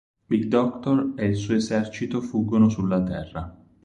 [0.29, 3.55] Big Doctor e il suo esercito fuggono sulla Terra.